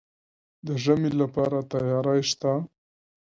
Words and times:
د 0.65 0.67
ژمي 0.83 1.11
لپاره 1.21 1.57
تیاری 1.71 2.21
شته؟ 2.29 2.53